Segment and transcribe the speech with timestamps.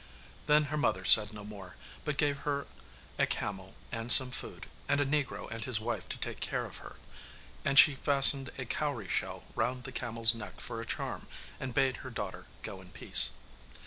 [0.47, 2.65] Then her mother said no more, but gave her
[3.19, 6.77] a camel and some food, and a negro and his wife to take care of
[6.77, 6.95] her,
[7.63, 11.27] and she fastened a cowrie shell round the camel's neck for a charm,
[11.59, 13.29] and bade her daughter go in peace.